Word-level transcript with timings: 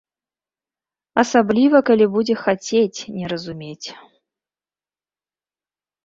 Асабліва, 1.23 1.77
калі 1.89 2.05
будзе 2.15 2.35
хацець 2.43 3.01
не 3.17 3.25
разумець. 3.33 3.87